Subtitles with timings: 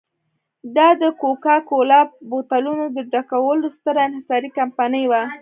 [0.75, 5.21] دا د کوکا کولا بوتلونو ډکولو ستره انحصاري کمپنۍ وه.